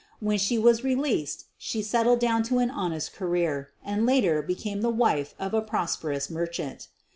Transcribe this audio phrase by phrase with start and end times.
[0.19, 4.81] When she was re leased she settled down to an honest career and later became
[4.81, 6.87] the wife of a prosperous merchant.